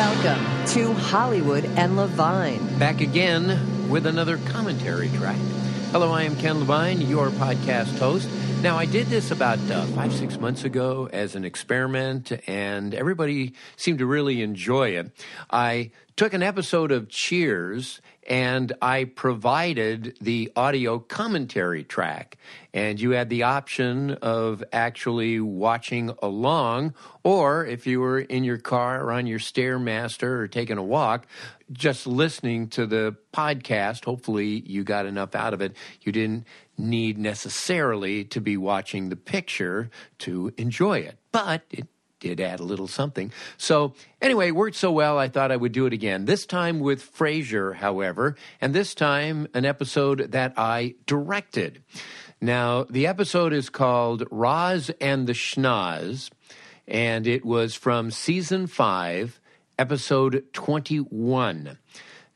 [0.00, 2.78] Welcome to Hollywood and Levine.
[2.78, 5.36] Back again with another commentary track.
[5.92, 8.26] Hello, I am Ken Levine, your podcast host.
[8.62, 13.54] Now, I did this about uh, five, six months ago as an experiment, and everybody
[13.76, 15.12] seemed to really enjoy it.
[15.50, 22.36] I took an episode of Cheers and I provided the audio commentary track.
[22.72, 28.58] And you had the option of actually watching along, or if you were in your
[28.58, 31.26] car or on your Stairmaster or taking a walk,
[31.72, 34.04] just listening to the podcast.
[34.04, 35.74] Hopefully, you got enough out of it.
[36.02, 36.46] You didn't
[36.80, 41.86] need necessarily to be watching the picture to enjoy it, but it
[42.20, 43.32] did add a little something.
[43.56, 46.26] So, anyway, it worked so well, I thought I would do it again.
[46.26, 51.82] This time with Frasier, however, and this time an episode that I directed.
[52.40, 56.30] Now, the episode is called Roz and the Schnoz,
[56.86, 59.40] and it was from season five,
[59.78, 61.78] episode 21.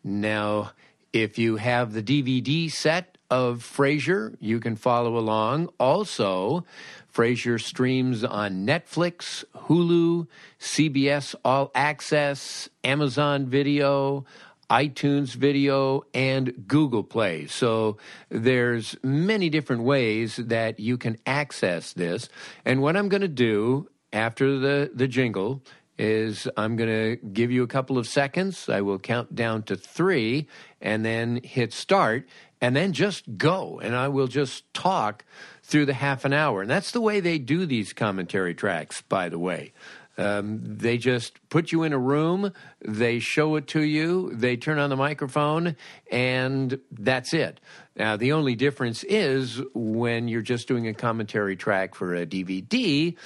[0.02, 0.72] Now,
[1.12, 5.68] if you have the DVD set of Frasier, you can follow along.
[5.80, 6.64] Also,
[7.12, 10.28] Frasier streams on Netflix, Hulu,
[10.60, 14.24] CBS All Access, Amazon Video,
[14.70, 17.48] iTunes Video, and Google Play.
[17.48, 17.96] So
[18.28, 22.28] there's many different ways that you can access this.
[22.64, 25.60] And what I'm going to do after the, the jingle
[25.98, 28.68] is I'm going to give you a couple of seconds.
[28.68, 30.48] I will count down to three
[30.80, 32.28] and then hit start
[32.60, 33.80] and then just go.
[33.80, 35.24] And I will just talk
[35.62, 36.62] through the half an hour.
[36.62, 39.72] And that's the way they do these commentary tracks, by the way.
[40.16, 44.78] Um, they just put you in a room, they show it to you, they turn
[44.78, 45.74] on the microphone,
[46.08, 47.60] and that's it.
[47.96, 53.16] Now, the only difference is when you're just doing a commentary track for a DVD,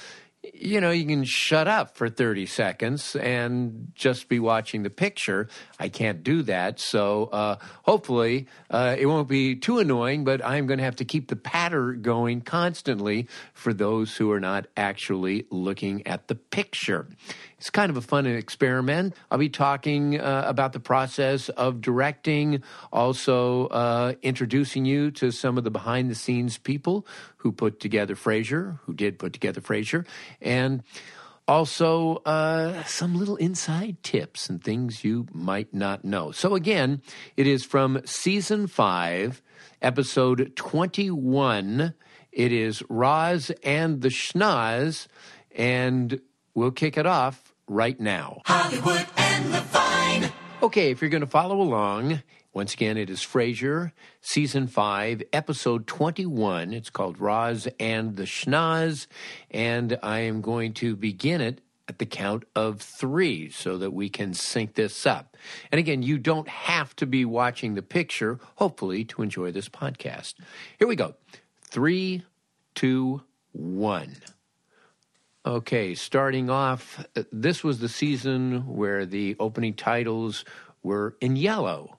[0.41, 5.49] you know, you can shut up for 30 seconds and just be watching the picture.
[5.79, 6.79] I can't do that.
[6.79, 11.05] So uh, hopefully uh, it won't be too annoying, but I'm going to have to
[11.05, 17.07] keep the patter going constantly for those who are not actually looking at the picture.
[17.59, 19.15] It's kind of a fun experiment.
[19.29, 25.57] I'll be talking uh, about the process of directing, also uh, introducing you to some
[25.57, 27.05] of the behind the scenes people
[27.37, 30.07] who put together Frasier, who did put together Frasier,
[30.41, 30.83] and
[31.49, 36.31] also uh, some little inside tips and things you might not know.
[36.31, 37.01] So, again,
[37.35, 39.41] it is from season five,
[39.81, 41.93] episode 21.
[42.31, 45.07] It is Roz and the Schnoz,
[45.51, 46.21] and
[46.53, 48.41] we'll kick it off right now.
[48.45, 49.29] Hollywood and.
[50.61, 52.21] Okay, if you're going to follow along,
[52.51, 56.73] once again, it is Frasier, season five, episode 21.
[56.73, 59.07] It's called Roz and the Schnoz,
[59.49, 64.09] and I am going to begin it at the count of three so that we
[64.09, 65.37] can sync this up.
[65.71, 70.33] And again, you don't have to be watching the picture, hopefully, to enjoy this podcast.
[70.77, 71.15] Here we go.
[71.61, 72.25] Three,
[72.75, 73.21] two,
[73.53, 74.17] one.
[75.45, 80.43] Okay, starting off, uh, this was the season where the opening titles
[80.83, 81.97] were in yellow.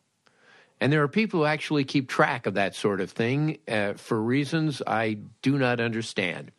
[0.79, 4.21] And there are people who actually keep track of that sort of thing uh, for
[4.21, 6.53] reasons I do not understand.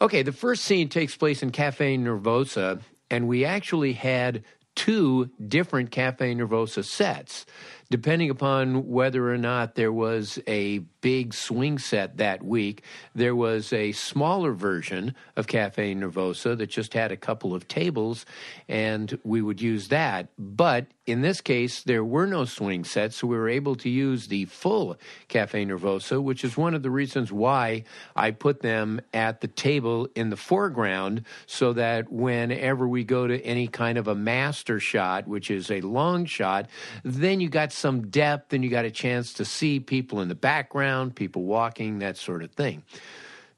[0.00, 4.42] Okay, the first scene takes place in Cafe Nervosa, and we actually had
[4.74, 7.46] two different Cafe Nervosa sets
[7.90, 12.82] depending upon whether or not there was a big swing set that week,
[13.14, 18.24] there was a smaller version of Cafe Nervosa that just had a couple of tables,
[18.68, 20.28] and we would use that.
[20.38, 24.28] But in this case, there were no swing sets, so we were able to use
[24.28, 24.96] the full
[25.28, 27.84] Cafe Nervosa, which is one of the reasons why
[28.14, 33.40] I put them at the table in the foreground so that whenever we go to
[33.44, 36.68] any kind of a master shot, which is a long shot,
[37.02, 40.34] then you got some depth and you got a chance to see people in the
[40.34, 42.84] background, people walking, that sort of thing.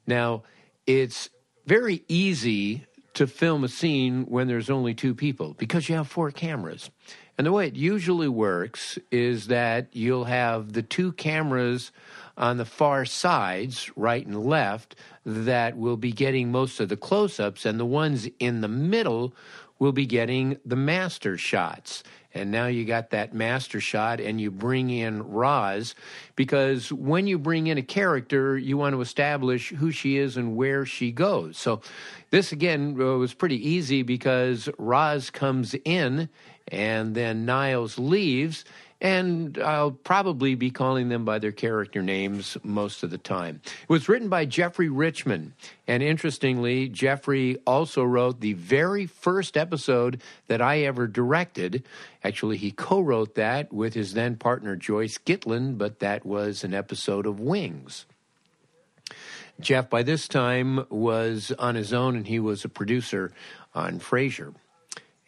[0.07, 0.43] Now,
[0.87, 1.29] it's
[1.65, 6.31] very easy to film a scene when there's only two people because you have four
[6.31, 6.89] cameras.
[7.37, 11.91] And the way it usually works is that you'll have the two cameras
[12.37, 14.95] on the far sides, right and left,
[15.25, 19.35] that will be getting most of the close ups, and the ones in the middle
[19.79, 22.03] will be getting the master shots
[22.33, 25.95] and now you got that master shot and you bring in Roz
[26.35, 30.55] because when you bring in a character you want to establish who she is and
[30.55, 31.57] where she goes.
[31.57, 31.81] So
[32.31, 36.29] this again uh, was pretty easy because Roz comes in
[36.69, 38.65] and then Niles leaves
[39.03, 43.61] and I'll probably be calling them by their character names most of the time.
[43.65, 45.53] It was written by Jeffrey Richman,
[45.85, 51.83] and interestingly, Jeffrey also wrote the very first episode that I ever directed.
[52.23, 56.73] Actually, he co wrote that with his then partner Joyce Gitlin, but that was an
[56.73, 58.05] episode of Wings.
[59.59, 63.31] Jeff, by this time, was on his own and he was a producer
[63.75, 64.53] on Frasier.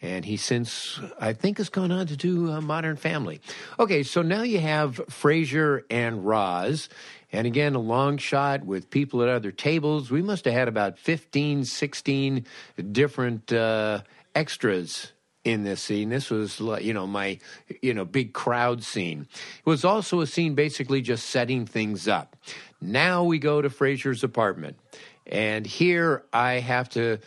[0.02, 3.40] And he since, I think, has gone on to do uh, Modern Family.
[3.78, 6.88] Okay, so now you have Frasier and Roz.
[7.32, 10.10] And again, a long shot with people at other tables.
[10.10, 12.44] We must have had about 15, 16
[12.92, 14.02] different uh,
[14.34, 15.12] extras
[15.44, 16.08] in this scene.
[16.10, 17.38] This was, you know, my,
[17.80, 19.28] you know, big crowd scene.
[19.32, 22.36] It was also a scene basically just setting things up.
[22.80, 24.78] Now we go to Frasier's apartment.
[25.26, 27.18] And here I have to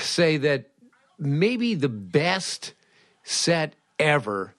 [0.00, 0.70] say that
[1.18, 2.74] maybe the best
[3.22, 4.54] set ever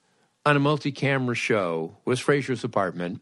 [0.46, 3.22] on a multi camera show was Frasier's apartment.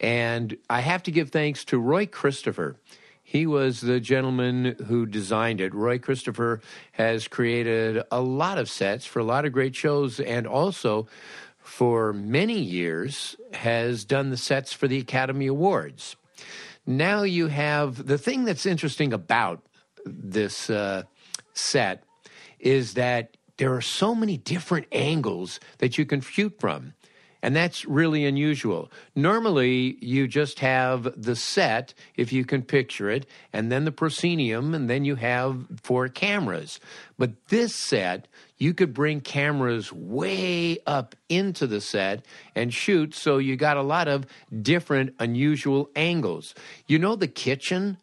[0.00, 2.76] And I have to give thanks to Roy Christopher.
[3.22, 5.72] He was the gentleman who designed it.
[5.74, 6.60] Roy Christopher
[6.92, 11.06] has created a lot of sets for a lot of great shows and also
[11.58, 16.16] for many years has done the sets for the Academy Awards.
[16.84, 19.64] Now you have the thing that's interesting about
[20.04, 21.04] this uh,
[21.54, 22.04] set
[22.62, 26.94] is that there are so many different angles that you can shoot from.
[27.44, 28.90] And that's really unusual.
[29.16, 34.74] Normally, you just have the set, if you can picture it, and then the proscenium,
[34.74, 36.78] and then you have four cameras.
[37.18, 38.28] But this set,
[38.58, 42.24] you could bring cameras way up into the set
[42.54, 44.24] and shoot, so you got a lot of
[44.62, 46.54] different, unusual angles.
[46.86, 47.98] You know the kitchen?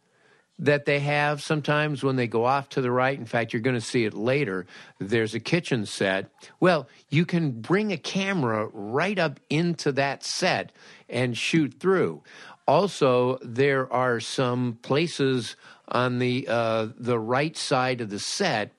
[0.59, 3.17] That they have sometimes when they go off to the right.
[3.17, 4.65] In fact, you're going to see it later.
[4.99, 6.29] There's a kitchen set.
[6.59, 10.73] Well, you can bring a camera right up into that set
[11.07, 12.23] and shoot through.
[12.67, 15.55] Also, there are some places
[15.87, 18.71] on the uh, the right side of the set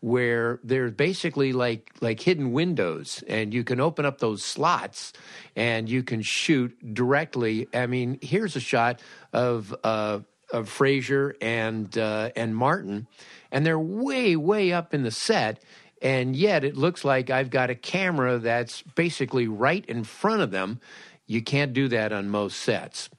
[0.00, 5.14] where there's basically like like hidden windows and you can open up those slots
[5.56, 9.00] and you can shoot directly i mean here's a shot
[9.32, 10.18] of uh,
[10.54, 13.08] of Frasier and uh, and Martin,
[13.50, 15.60] and they're way way up in the set,
[16.00, 20.52] and yet it looks like I've got a camera that's basically right in front of
[20.52, 20.80] them.
[21.26, 23.10] You can't do that on most sets.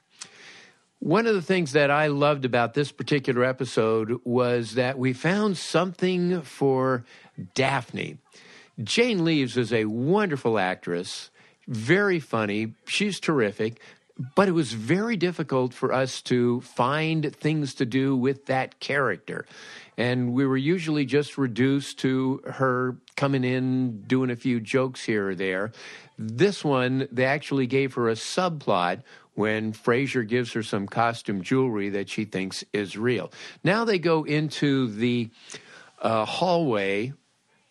[1.00, 5.58] One of the things that I loved about this particular episode was that we found
[5.58, 7.04] something for
[7.54, 8.18] Daphne.
[8.82, 11.30] Jane Leeves is a wonderful actress,
[11.68, 12.74] very funny.
[12.86, 13.80] She's terrific,
[14.36, 19.46] but it was very difficult for us to find things to do with that character.
[19.98, 25.30] And we were usually just reduced to her coming in, doing a few jokes here
[25.30, 25.72] or there.
[26.18, 29.04] This one, they actually gave her a subplot
[29.34, 33.32] when Frasier gives her some costume jewelry that she thinks is real.
[33.64, 35.30] Now they go into the
[36.02, 37.14] uh, hallway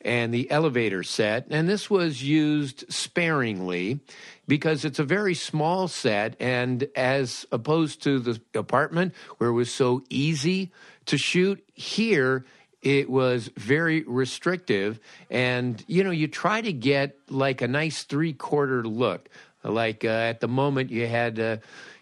[0.02, 4.00] and the elevator set, and this was used sparingly
[4.46, 9.72] because it's a very small set, and as opposed to the apartment where it was
[9.72, 10.70] so easy
[11.06, 12.44] to shoot, here
[12.82, 15.00] it was very restrictive.
[15.30, 19.28] And, you know, you try to get like a nice three quarter look.
[19.62, 21.40] Like uh, at the moment, you had.
[21.40, 21.56] Uh,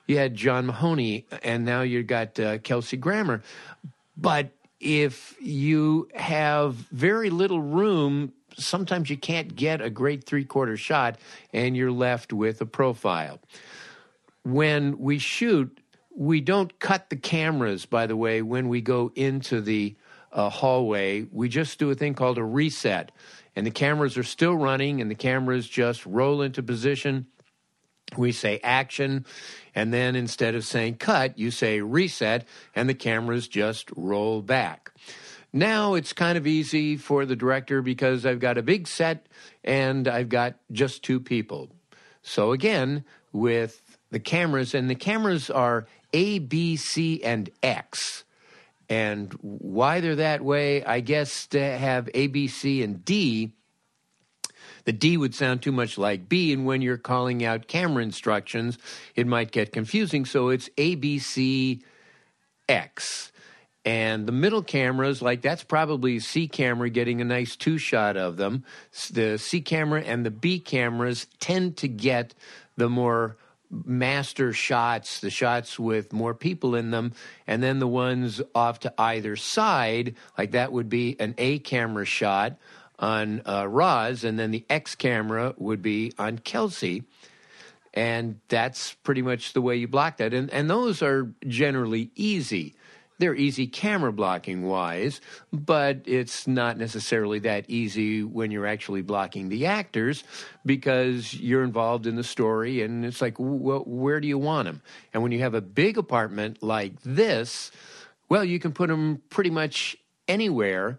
[0.08, 3.40] you had John Mahoney, and now you've got uh, Kelsey Grammer.
[4.16, 4.50] But
[4.80, 11.18] if you have very little room sometimes you can't get a great three quarter shot
[11.52, 13.40] and you're left with a profile.
[14.44, 15.78] When we shoot,
[16.14, 19.97] we don't cut the cameras, by the way, when we go into the
[20.32, 21.26] uh, hallway.
[21.30, 23.12] We just do a thing called a reset.
[23.54, 27.26] And the cameras are still running, and the cameras just roll into position.
[28.16, 29.26] We say action,
[29.75, 34.92] and then instead of saying cut, you say reset, and the cameras just roll back.
[35.52, 39.26] Now it's kind of easy for the director because I've got a big set
[39.62, 41.71] and I've got just two people.
[42.23, 48.25] So again, with the cameras, and the cameras are A, B, C, and X.
[48.88, 53.52] And why they're that way, I guess to have A, B, C, and D,
[54.85, 58.78] the D would sound too much like B, and when you're calling out camera instructions,
[59.14, 60.25] it might get confusing.
[60.25, 61.82] So it's A, B, C,
[62.68, 63.31] X.
[63.84, 68.36] And the middle cameras, like that's probably C camera getting a nice two shot of
[68.36, 68.64] them.
[69.10, 72.34] The C camera and the B cameras tend to get
[72.76, 73.36] the more
[73.72, 77.12] master shots, the shots with more people in them,
[77.46, 82.04] and then the ones off to either side, like that would be an A camera
[82.04, 82.58] shot
[82.98, 87.04] on uh, Roz, and then the X camera would be on Kelsey.
[87.94, 90.32] And that's pretty much the way you block that.
[90.32, 92.74] And, and those are generally easy.
[93.23, 95.21] They're easy camera blocking wise,
[95.52, 100.25] but it's not necessarily that easy when you're actually blocking the actors
[100.67, 104.83] because you're involved in the story and it's like, well, where do you want them?
[105.14, 107.71] And when you have a big apartment like this,
[108.29, 110.99] well, you can put them pretty much anywhere.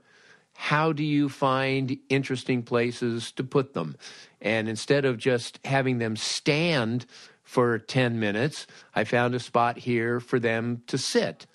[0.54, 3.98] How do you find interesting places to put them?
[4.40, 7.06] And instead of just having them stand
[7.44, 8.66] for 10 minutes,
[8.96, 11.48] I found a spot here for them to sit.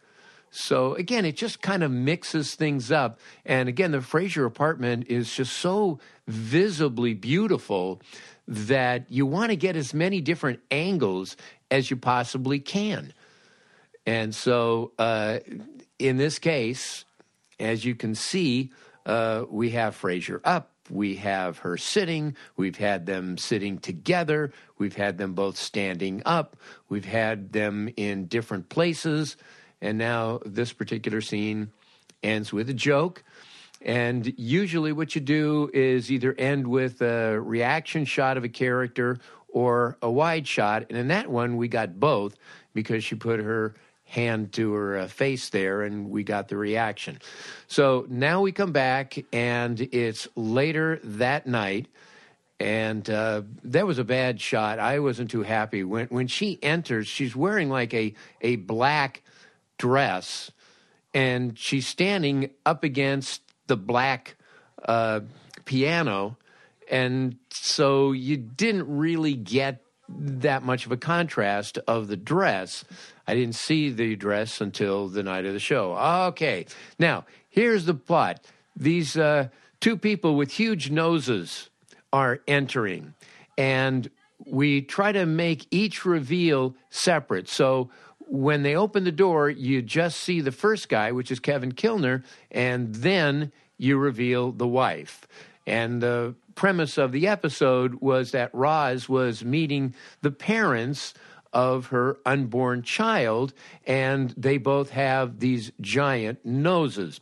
[0.50, 3.20] So again, it just kind of mixes things up.
[3.44, 8.00] And again, the Frasier apartment is just so visibly beautiful
[8.46, 11.36] that you want to get as many different angles
[11.70, 13.12] as you possibly can.
[14.06, 15.40] And so uh,
[15.98, 17.04] in this case,
[17.60, 18.72] as you can see,
[19.04, 20.70] uh, we have Frasier up.
[20.90, 22.34] We have her sitting.
[22.56, 24.52] We've had them sitting together.
[24.78, 26.56] We've had them both standing up.
[26.88, 29.36] We've had them in different places.
[29.80, 31.72] And now this particular scene
[32.22, 33.22] ends with a joke.
[33.80, 39.18] And usually, what you do is either end with a reaction shot of a character
[39.48, 40.86] or a wide shot.
[40.88, 42.36] And in that one, we got both
[42.74, 47.18] because she put her hand to her uh, face there and we got the reaction.
[47.66, 51.88] So now we come back and it's later that night.
[52.58, 54.78] And uh, that was a bad shot.
[54.78, 55.84] I wasn't too happy.
[55.84, 59.22] When, when she enters, she's wearing like a, a black
[59.78, 60.50] dress,
[61.14, 64.36] and she's standing up against the black
[64.84, 65.20] uh,
[65.64, 66.36] piano,
[66.90, 72.84] and so you didn't really get that much of a contrast of the dress.
[73.26, 75.94] I didn't see the dress until the night of the show.
[76.28, 76.66] Okay,
[76.98, 78.44] now here's the plot.
[78.74, 79.48] These uh,
[79.80, 81.68] two people with huge noses
[82.12, 83.14] are entering,
[83.58, 84.08] and
[84.46, 87.48] we try to make each reveal separate.
[87.48, 87.90] So
[88.28, 92.24] when they open the door, you just see the first guy, which is Kevin Kilner,
[92.50, 95.26] and then you reveal the wife.
[95.66, 101.14] And the premise of the episode was that Roz was meeting the parents
[101.52, 103.54] of her unborn child,
[103.86, 107.20] and they both have these giant noses.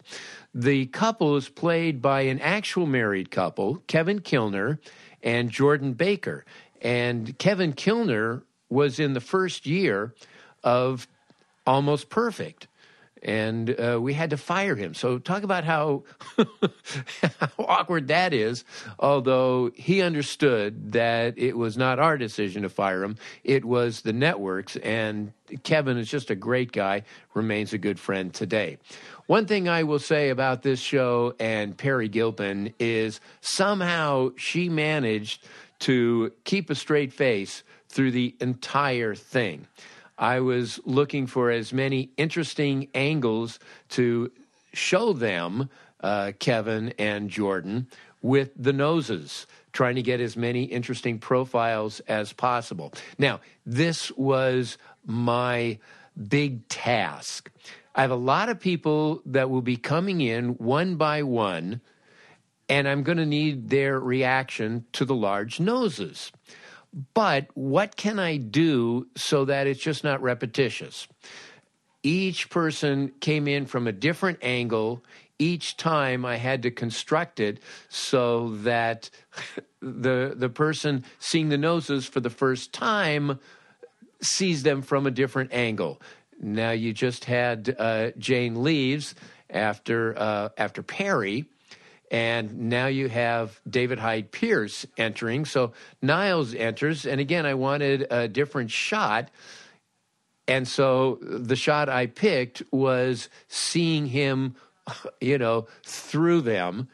[0.54, 4.78] The couple is played by an actual married couple, Kevin Kilner
[5.22, 6.44] and Jordan Baker.
[6.80, 10.14] And Kevin Kilner was in the first year
[10.66, 11.06] of
[11.66, 12.66] almost perfect.
[13.22, 14.92] And uh, we had to fire him.
[14.92, 16.04] So, talk about how,
[16.36, 18.64] how awkward that is.
[18.98, 24.12] Although he understood that it was not our decision to fire him, it was the
[24.12, 24.76] network's.
[24.76, 25.32] And
[25.62, 28.76] Kevin is just a great guy, remains a good friend today.
[29.26, 35.44] One thing I will say about this show and Peri Gilpin is somehow she managed
[35.80, 39.66] to keep a straight face through the entire thing.
[40.18, 43.58] I was looking for as many interesting angles
[43.90, 44.30] to
[44.72, 45.68] show them,
[46.00, 47.88] uh, Kevin and Jordan,
[48.22, 52.92] with the noses, trying to get as many interesting profiles as possible.
[53.18, 55.78] Now, this was my
[56.28, 57.50] big task.
[57.94, 61.80] I have a lot of people that will be coming in one by one,
[62.68, 66.32] and I'm going to need their reaction to the large noses.
[67.12, 71.06] But what can I do so that it's just not repetitious?
[72.02, 75.04] Each person came in from a different angle.
[75.38, 77.60] Each time I had to construct it
[77.90, 79.10] so that
[79.82, 83.38] the the person seeing the noses for the first time
[84.22, 86.00] sees them from a different angle.
[86.40, 89.14] Now you just had uh, Jane Leeves
[89.50, 91.44] after uh, after Peri
[92.10, 95.44] and now you have David Hyde Pierce entering.
[95.44, 97.06] So Niles enters.
[97.06, 99.30] And again, I wanted a different shot.
[100.46, 104.54] And so the shot I picked was seeing him,
[105.20, 106.88] you know, through them.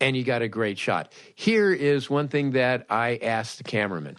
[0.00, 1.12] And you got a great shot.
[1.34, 4.16] Here is one thing that I asked the cameraman.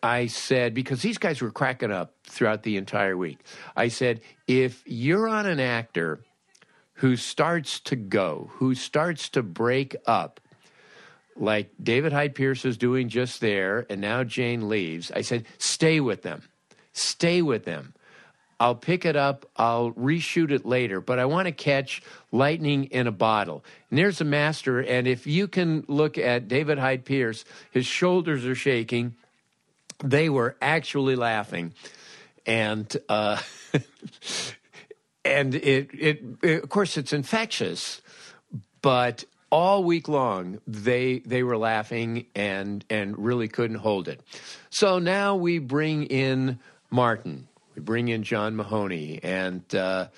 [0.00, 3.40] I said, because these guys were cracking up throughout the entire week,
[3.76, 6.20] I said, if you're on an actor
[6.98, 10.40] who starts to go, who starts to break up,
[11.36, 16.00] like David Hyde Pierce is doing just there, and now Jane Leeves, I said, stay
[16.00, 16.42] with them.
[16.92, 17.94] Stay with them.
[18.58, 22.02] I'll pick it up, I'll reshoot it later, but I want to catch
[22.32, 23.64] lightning in a bottle.
[23.90, 28.44] And there's a master, and if you can look at David Hyde Pierce, his shoulders
[28.44, 29.14] are shaking.
[30.02, 31.74] They were actually laughing.
[32.44, 33.40] And uh,
[35.24, 38.00] and it, it, it, of course it's infectious
[38.82, 44.20] but all week long they they were laughing and and really couldn't hold it.
[44.70, 46.58] So now we bring in
[46.90, 50.08] Martin, we bring in John Mahoney, and uh,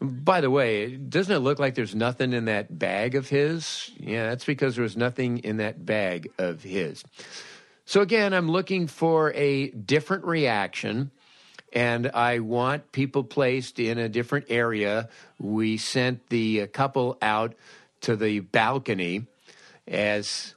[0.00, 3.90] by the way, doesn't it look like there's nothing in that bag of his?
[3.96, 7.02] Yeah, that's because there was nothing in that bag of his.
[7.86, 11.10] So again, I'm looking for a different reaction
[11.74, 15.08] and I want people placed in a different area.
[15.38, 17.54] We sent the couple out
[18.02, 19.26] to the balcony
[19.88, 20.54] as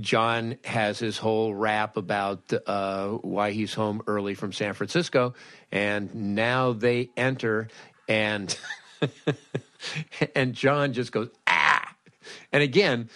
[0.00, 5.34] John has his whole rap about uh, why he's home early from San Francisco,
[5.70, 7.68] and now they enter,
[8.08, 8.56] and
[10.34, 11.94] and John just goes ah,
[12.52, 13.10] and again.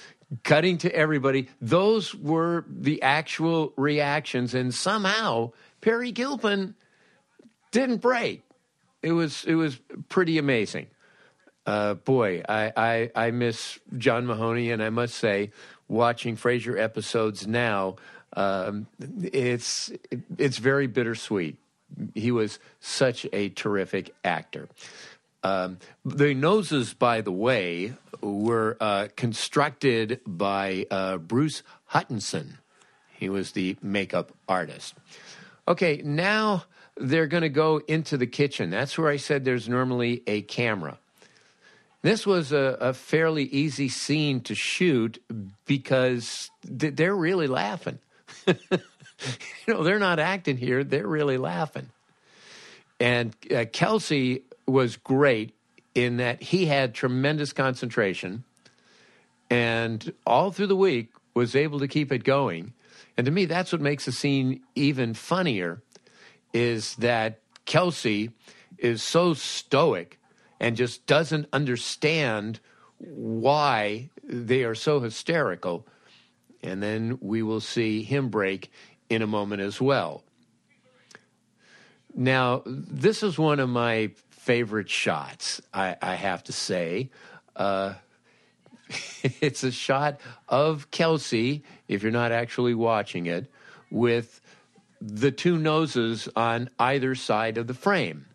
[0.45, 6.75] Cutting to everybody, those were the actual reactions, and somehow Peri Gilpin
[7.71, 8.43] didn't break.
[9.03, 10.89] It was it was pretty amazing.
[11.67, 15.51] Uh, boy, I, I, I miss John Mahoney, and I must say,
[15.87, 17.97] watching Frasier episodes now,
[18.33, 18.87] um,
[19.23, 19.93] it's
[20.39, 21.59] it's very bittersweet.
[22.15, 24.69] He was such a terrific actor.
[25.43, 32.59] Um, the noses, by the way, were uh, constructed by uh, Bruce Huttonson.
[33.15, 34.95] He was the makeup artist.
[35.67, 36.65] Okay, now
[37.01, 38.71] they're going to go into the kitchen.
[38.71, 40.99] That's where I said there's normally a camera.
[42.03, 45.23] This was a, a fairly easy scene to shoot
[45.67, 47.99] because they're really laughing.
[48.47, 48.55] you
[49.67, 51.89] know, they're not acting here, they're really laughing.
[53.01, 55.55] And uh, Kelsey was great
[55.95, 58.45] in that he had tremendous concentration
[59.51, 62.73] and all through the week was able to keep it going.
[63.17, 65.83] And to me, that's what makes the scene even funnier
[66.53, 68.31] is that Kelsey
[68.79, 70.19] is so stoic
[70.61, 72.61] and just doesn't understand
[72.99, 75.87] why they are so hysterical.
[76.63, 78.71] And then we will see him break
[79.09, 80.23] in a moment as well.
[82.15, 87.11] Now, this is one of my favorite shots, I, I have to say.
[87.55, 87.95] Uh,
[89.41, 93.51] it's a shot of Kelsey, if you're not actually watching it,
[93.91, 94.41] with
[95.01, 98.27] the two noses on either side of the frame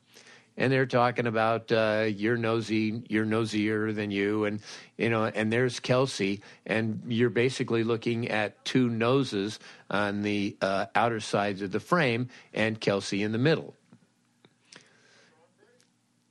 [0.57, 4.59] and they're talking about uh, you're nosy, you're nosier than you, and
[4.97, 10.85] you know, and there's Kelsey, and you're basically looking at two noses on the uh,
[10.93, 13.73] outer sides of the frame, and Kelsey in the middle.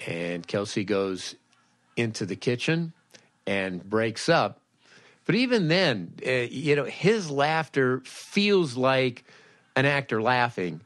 [0.06, 1.36] And Kelsey goes
[1.96, 2.92] into the kitchen
[3.46, 4.60] and breaks up.
[5.24, 9.24] But even then, uh, you know, his laughter feels like
[9.76, 10.80] an actor laughing.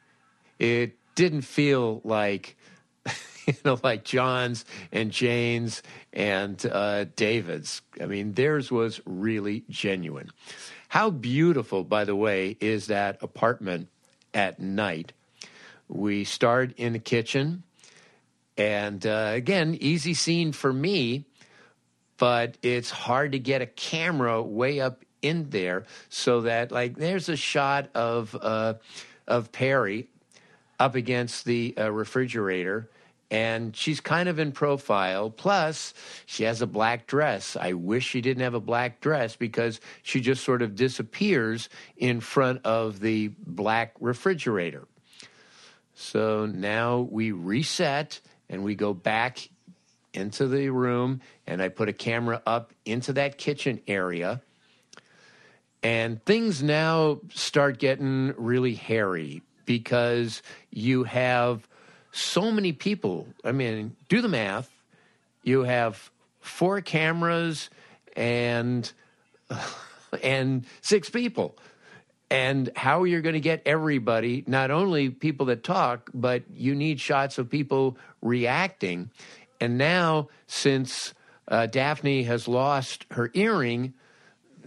[0.59, 2.57] It didn't feel like
[3.47, 7.83] you know, like John's and Jane's and uh, David's.
[8.01, 10.31] I mean, theirs was really genuine.
[10.89, 13.89] How beautiful, by the way, is that apartment
[14.35, 15.13] at night?
[15.89, 17.63] We start in the kitchen,
[18.57, 21.27] and uh, again, easy scene for me,
[22.17, 27.29] but it's hard to get a camera way up in there so that, like, there's
[27.29, 28.75] a shot of uh,
[29.27, 30.09] of Peri
[30.79, 32.89] up against the uh, refrigerator
[33.31, 35.31] and she's kind of in profile.
[35.31, 35.95] Plus,
[36.27, 37.57] she has a black dress.
[37.57, 42.21] I wish she didn't have a black dress because she just sort of disappears in
[42.21, 44.87] front of the black refrigerator.
[45.95, 49.49] So now we reset and we go back
[50.13, 54.41] into the room, and I put a camera up into that kitchen area.
[55.87, 61.69] And things now start getting really hairy because you have
[62.11, 63.29] so many people.
[63.45, 64.69] I mean, do the math.
[65.45, 67.71] You have four cameras
[68.17, 68.93] and
[70.25, 71.57] and six people.
[72.31, 76.99] And how you're going to get everybody, not only people that talk, but you need
[76.99, 79.11] shots of people reacting.
[79.61, 81.15] And now, since
[81.47, 83.95] uh, Daphne has lost her earring,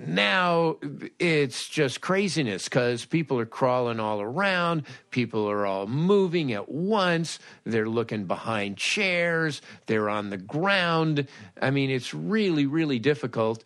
[0.08, 0.78] now
[1.20, 4.84] it's just craziness because people are crawling all around.
[5.12, 7.40] People are all moving at once.
[7.66, 9.62] They're looking behind chairs.
[9.88, 11.28] They're on the ground.
[11.62, 13.64] I mean, it's really, really difficult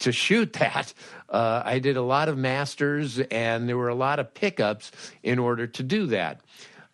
[0.00, 0.92] to shoot that.
[1.28, 4.90] Uh, I did a lot of masters and there were a lot of pickups
[5.22, 6.40] in order to do that.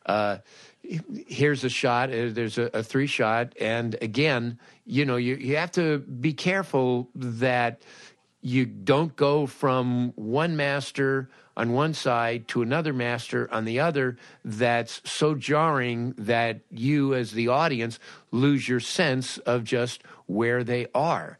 [0.05, 0.39] Uh,
[0.83, 2.11] here's a shot.
[2.11, 3.55] Uh, there's a, a three shot.
[3.61, 7.81] And again, you know, you, you have to be careful that
[8.43, 14.17] you don't go from one master on one side to another master on the other
[14.45, 17.99] that's so jarring that you as the audience
[18.33, 21.39] lose your sense of just where they are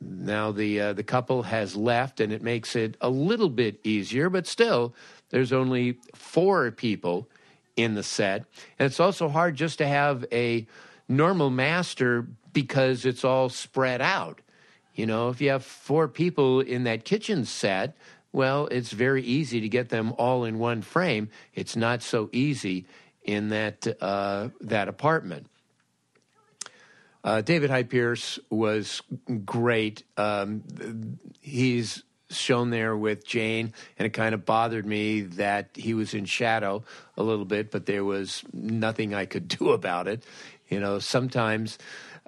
[0.00, 4.30] Now the uh, the couple has left, and it makes it a little bit easier,
[4.30, 4.94] but still,
[5.30, 7.28] there's only four people
[7.76, 8.44] in the set,
[8.78, 10.66] and it's also hard just to have a
[11.08, 14.40] normal master because it's all spread out.
[15.00, 17.96] You know, if you have four people in that kitchen set,
[18.32, 21.30] well, it's very easy to get them all in one frame.
[21.54, 22.84] It's not so easy
[23.24, 25.46] in that uh, that apartment.
[27.24, 29.00] Uh, David Hyde Pierce was
[29.46, 30.02] great.
[30.18, 36.12] Um, he's shown there with Jane, and it kind of bothered me that he was
[36.12, 36.84] in shadow
[37.16, 40.24] a little bit, but there was nothing I could do about it.
[40.68, 41.78] You know, sometimes,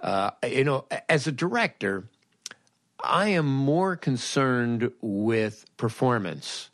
[0.03, 2.09] uh, you know, as a director,
[3.03, 6.71] I am more concerned with performance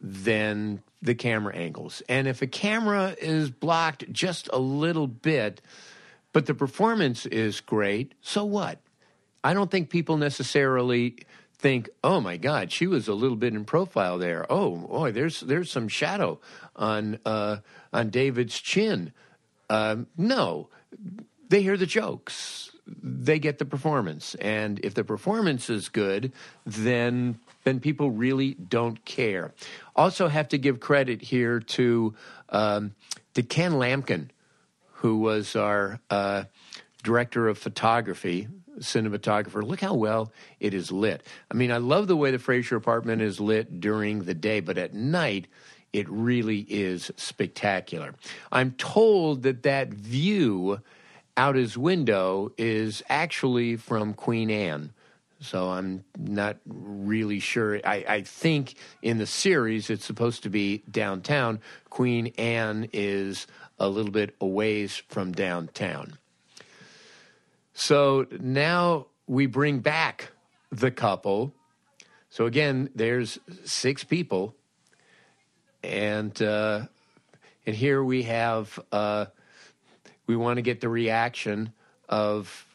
[0.00, 2.02] than the camera angles.
[2.08, 5.60] And if a camera is blocked just a little bit,
[6.32, 8.14] but the performance is great.
[8.20, 8.80] So what?
[9.44, 11.18] I don't think people necessarily
[11.58, 15.40] think, "Oh my God, she was a little bit in profile there." Oh, boy, there's
[15.40, 16.40] there's some shadow
[16.74, 17.58] on uh,
[17.92, 19.12] on David's chin.
[19.70, 20.68] Um, no,
[21.48, 22.72] they hear the jokes.
[22.86, 26.32] They get the performance, and if the performance is good,
[26.64, 29.52] then then people really don't care.
[29.96, 32.14] Also, have to give credit here to
[32.50, 32.94] um,
[33.34, 34.28] to Ken Lamkin
[34.96, 36.44] who was our uh,
[37.02, 39.62] director of photography, cinematographer.
[39.62, 41.22] Look how well it is lit.
[41.50, 44.78] I mean, I love the way the Frasier apartment is lit during the day, but
[44.78, 45.48] at night,
[45.92, 48.14] it really is spectacular.
[48.50, 50.80] I'm told that that view
[51.36, 54.92] out his window is actually from Queen Anne.
[55.40, 57.78] So I'm not really sure.
[57.84, 61.60] I, I, think in the series it's supposed to be downtown.
[61.90, 63.46] Queen Anne is
[63.78, 66.16] a little bit a ways from downtown.
[67.74, 70.30] So now we bring back
[70.70, 71.54] the couple.
[72.30, 74.54] So again, there's six people,
[75.82, 76.86] and uh,
[77.66, 79.26] and here we have uh,
[80.26, 81.72] we want to get the reaction
[82.08, 82.66] of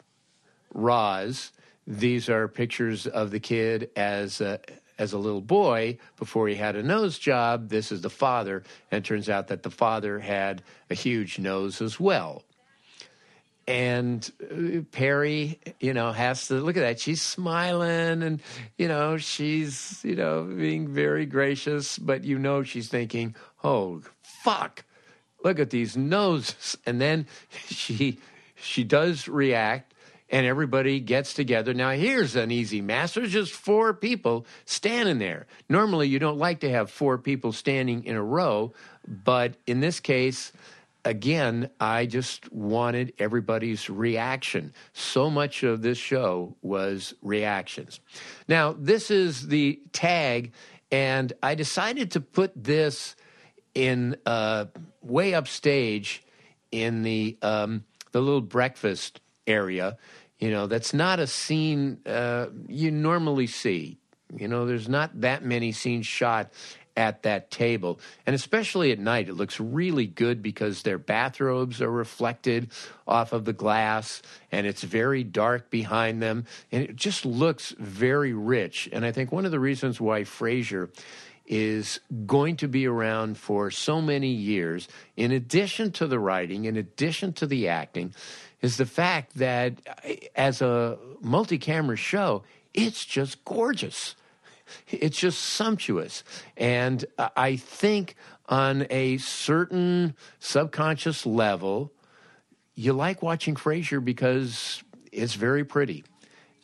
[0.72, 1.52] Roz.
[1.86, 4.60] These are pictures of the kid as a,
[4.98, 7.68] as a little boy before he had a nose job.
[7.68, 11.98] This is the father, and turns out that the father had a huge nose as
[11.98, 12.44] well.
[13.66, 16.98] And uh, Peri, you know, has to look at that.
[16.98, 18.42] She's smiling and,
[18.76, 24.84] you know, she's, you know, being very gracious, but you know, she's thinking, oh, fuck,
[25.44, 26.76] look at these noses.
[26.86, 27.26] And then
[27.66, 28.18] she,
[28.54, 29.92] she does react
[30.32, 31.74] and everybody gets together.
[31.74, 35.46] Now, here's an easy master There's just four people standing there.
[35.68, 38.72] Normally, you don't like to have four people standing in a row,
[39.06, 40.52] but in this case,
[41.04, 44.72] again, I just wanted everybody's reaction.
[44.94, 48.00] So much of this show was reactions.
[48.48, 50.52] Now, this is the tag,
[50.90, 53.16] and I decided to put this
[53.74, 54.66] in uh,
[55.02, 56.22] way upstage
[56.70, 59.96] in the um, the little breakfast area
[60.42, 64.00] you know, that's not a scene uh, you normally see.
[64.34, 66.52] You know, there's not that many scenes shot
[66.96, 68.00] at that table.
[68.26, 72.72] And especially at night, it looks really good because their bathrobes are reflected
[73.06, 76.46] off of the glass and it's very dark behind them.
[76.72, 78.88] And it just looks very rich.
[78.92, 80.90] And I think one of the reasons why Frasier
[81.46, 86.76] is going to be around for so many years, in addition to the writing, in
[86.76, 88.14] addition to the acting,
[88.60, 89.74] is the fact that
[90.04, 94.14] eh, as a multi camera show, it's just gorgeous.
[94.88, 96.24] It's just sumptuous.
[96.56, 98.14] And I think
[98.48, 101.92] on a certain subconscious level,
[102.74, 106.04] you like watching Frasier because it's very pretty.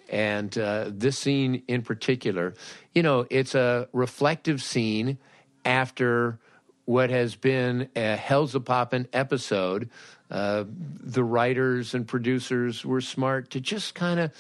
[0.09, 2.55] And uh, this scene in particular,
[2.95, 5.19] you know, it's a reflective scene
[5.65, 6.39] after
[6.87, 9.91] what has been a Hell's a Poppin' episode
[10.31, 14.33] uh, the writers and producers were smart to just kind of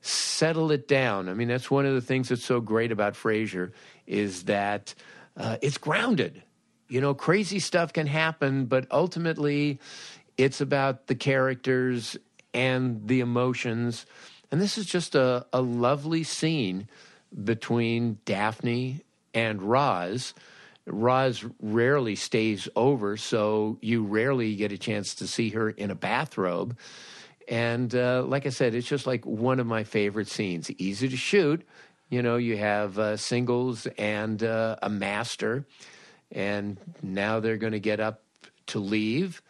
[0.00, 1.28] settle it down.
[1.28, 3.72] I mean, that's one of the things that's so great about Frasier
[4.06, 4.94] is that
[5.36, 6.42] uh, it's grounded.
[6.88, 9.80] You know, crazy stuff can happen, but ultimately,
[10.36, 12.16] it's about the characters
[12.54, 14.06] and the emotions.
[14.52, 16.86] And this is just a, a lovely scene
[17.42, 19.00] between Daphne
[19.34, 20.34] and Roz
[20.86, 25.94] Roz rarely stays over, so you rarely get a chance to see her in a
[25.94, 26.76] bathrobe.
[27.48, 30.70] And uh, like I said, it's just like one of my favorite scenes.
[30.72, 31.66] Easy to shoot.
[32.08, 35.66] You know, you have uh, singles and uh, a master,
[36.30, 38.22] and now they're going to get up
[38.66, 39.40] to leave,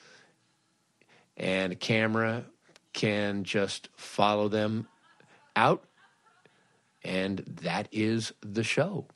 [1.36, 2.44] and a camera
[2.92, 4.86] can just follow them
[5.56, 5.84] out
[7.04, 9.06] and that is the show.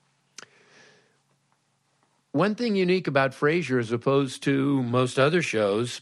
[2.32, 6.00] One thing unique about Frasier, as opposed to most other shows,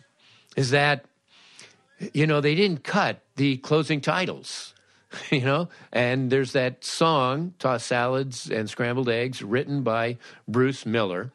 [0.57, 1.05] is that,
[2.13, 4.75] you know, they didn't cut the closing titles,
[5.31, 10.19] you know, and there's that song, Tossed Salads and Scrambled Eggs, written by
[10.49, 11.31] Bruce Miller.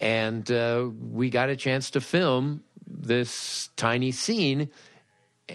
[0.00, 4.70] And uh, we got a chance to film this tiny scene.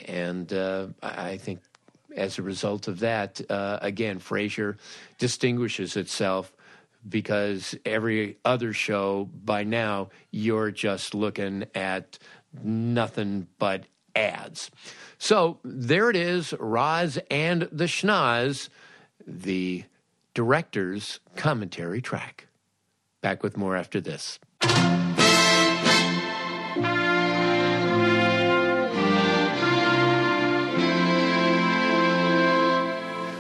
[0.07, 1.59] And uh, I think
[2.15, 4.77] as a result of that, uh, again, Frasier
[5.17, 6.53] distinguishes itself
[7.07, 12.17] because every other show by now, you're just looking at
[12.63, 13.83] nothing but
[14.15, 14.71] ads.
[15.17, 18.69] So there it is Roz and the Schnoz,
[19.25, 19.83] the
[20.33, 22.47] director's commentary track.
[23.21, 24.39] Back with more after this.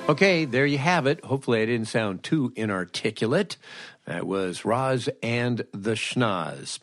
[0.09, 1.23] Okay, there you have it.
[1.23, 3.55] Hopefully, I didn't sound too inarticulate.
[4.05, 6.79] That was Roz and the Schnoz.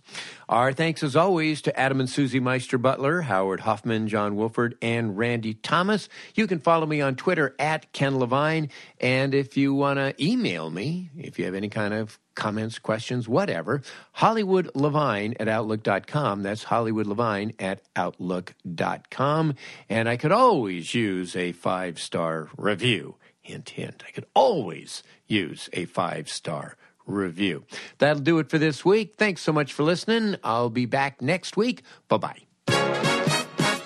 [0.49, 5.19] Our thanks, as always, to Adam and Susie Meister Butler, Howard Hoffman, John Wolford, and
[5.19, 6.09] Randy Thomas.
[6.35, 8.71] You can follow me on Twitter at Ken Levine.
[9.01, 13.29] And if you want to email me, if you have any kind of comments, questions,
[13.29, 16.43] whatever, Hollywood Levine at Outlook.com.
[16.43, 19.55] That's Hollywood Levine at Outlook.com.
[19.91, 23.17] And I could always use a five star review.
[23.43, 24.03] Hint, hint.
[24.07, 26.77] I could always use a five star
[27.11, 27.65] review.
[27.99, 29.15] That'll do it for this week.
[29.17, 30.37] Thanks so much for listening.
[30.45, 31.83] I'll be back next week.
[32.09, 32.41] Bye bye.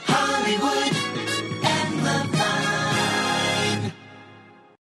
[0.07, 1.04] Hollywood.